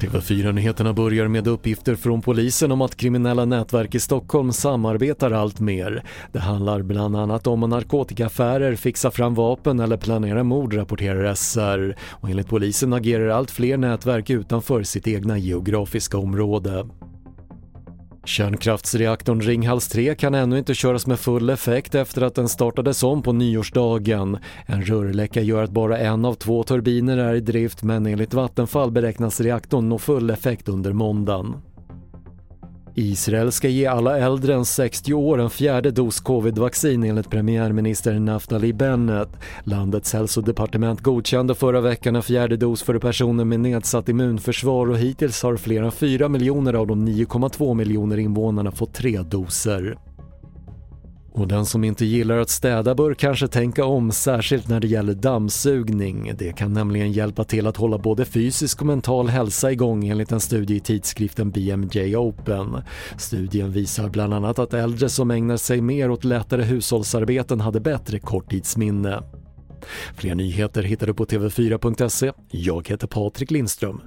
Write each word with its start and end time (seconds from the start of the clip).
TV4-nyheterna 0.00 0.92
börjar 0.92 1.28
med 1.28 1.48
uppgifter 1.48 1.96
från 1.96 2.22
polisen 2.22 2.72
om 2.72 2.80
att 2.80 2.96
kriminella 2.96 3.44
nätverk 3.44 3.94
i 3.94 4.00
Stockholm 4.00 4.52
samarbetar 4.52 5.30
allt 5.30 5.60
mer. 5.60 6.04
Det 6.32 6.38
handlar 6.38 6.82
bland 6.82 7.16
annat 7.16 7.46
om 7.46 7.60
narkotikaaffärer, 7.60 8.76
fixa 8.76 9.10
fram 9.10 9.34
vapen 9.34 9.80
eller 9.80 9.96
planera 9.96 10.44
mord, 10.44 10.74
rapporterar 10.74 11.34
SR. 11.34 11.96
Och 12.10 12.30
enligt 12.30 12.48
polisen 12.48 12.92
agerar 12.92 13.28
allt 13.28 13.50
fler 13.50 13.76
nätverk 13.76 14.30
utanför 14.30 14.82
sitt 14.82 15.08
egna 15.08 15.38
geografiska 15.38 16.18
område. 16.18 16.86
Kärnkraftsreaktorn 18.30 19.40
Ringhals 19.40 19.88
3 19.88 20.14
kan 20.14 20.34
ännu 20.34 20.58
inte 20.58 20.74
köras 20.74 21.06
med 21.06 21.18
full 21.18 21.50
effekt 21.50 21.94
efter 21.94 22.22
att 22.22 22.34
den 22.34 22.48
startades 22.48 23.02
om 23.02 23.22
på 23.22 23.32
nyårsdagen. 23.32 24.38
En 24.66 24.82
rörläcka 24.82 25.40
gör 25.40 25.62
att 25.62 25.70
bara 25.70 25.98
en 25.98 26.24
av 26.24 26.34
två 26.34 26.62
turbiner 26.62 27.18
är 27.18 27.34
i 27.34 27.40
drift 27.40 27.82
men 27.82 28.06
enligt 28.06 28.34
Vattenfall 28.34 28.90
beräknas 28.90 29.40
reaktorn 29.40 29.88
nå 29.88 29.98
full 29.98 30.30
effekt 30.30 30.68
under 30.68 30.92
måndagen. 30.92 31.54
Israel 32.94 33.52
ska 33.52 33.68
ge 33.68 33.86
alla 33.86 34.18
äldre 34.18 34.54
än 34.54 34.64
60 34.64 35.14
år 35.14 35.40
en 35.40 35.50
fjärde 35.50 35.90
dos 35.90 36.20
covid-vaccin 36.20 37.04
enligt 37.04 37.30
premiärminister 37.30 38.18
Naftali 38.18 38.72
Bennett. 38.72 39.28
Landets 39.64 40.12
hälsodepartement 40.12 41.00
godkände 41.00 41.54
förra 41.54 41.80
veckan 41.80 42.16
en 42.16 42.22
fjärde 42.22 42.56
dos 42.56 42.82
för 42.82 42.98
personer 42.98 43.44
med 43.44 43.60
nedsatt 43.60 44.08
immunförsvar 44.08 44.90
och 44.90 44.98
hittills 44.98 45.42
har 45.42 45.56
fler 45.56 45.82
än 45.82 45.92
4 45.92 46.28
miljoner 46.28 46.74
av 46.74 46.86
de 46.86 47.08
9,2 47.08 47.74
miljoner 47.74 48.16
invånarna 48.16 48.72
fått 48.72 48.94
tre 48.94 49.18
doser. 49.18 49.96
Och 51.32 51.48
den 51.48 51.66
som 51.66 51.84
inte 51.84 52.04
gillar 52.04 52.38
att 52.38 52.50
städa 52.50 52.94
bör 52.94 53.14
kanske 53.14 53.48
tänka 53.48 53.84
om, 53.84 54.12
särskilt 54.12 54.68
när 54.68 54.80
det 54.80 54.86
gäller 54.86 55.14
dammsugning. 55.14 56.32
Det 56.38 56.52
kan 56.52 56.72
nämligen 56.72 57.12
hjälpa 57.12 57.44
till 57.44 57.66
att 57.66 57.76
hålla 57.76 57.98
både 57.98 58.24
fysisk 58.24 58.80
och 58.80 58.86
mental 58.86 59.28
hälsa 59.28 59.72
igång 59.72 60.08
enligt 60.08 60.32
en 60.32 60.40
studie 60.40 60.76
i 60.76 60.80
tidskriften 60.80 61.50
BMJ 61.50 62.16
Open. 62.16 62.82
Studien 63.18 63.72
visar 63.72 64.08
bland 64.08 64.34
annat 64.34 64.58
att 64.58 64.74
äldre 64.74 65.08
som 65.08 65.30
ägnar 65.30 65.56
sig 65.56 65.80
mer 65.80 66.10
åt 66.10 66.24
lättare 66.24 66.62
hushållsarbeten 66.62 67.60
hade 67.60 67.80
bättre 67.80 68.18
korttidsminne. 68.18 69.22
Fler 70.14 70.34
nyheter 70.34 70.82
hittar 70.82 71.06
du 71.06 71.14
på 71.14 71.24
TV4.se. 71.24 72.32
Jag 72.50 72.88
heter 72.88 73.06
Patrik 73.06 73.50
Lindström. 73.50 74.00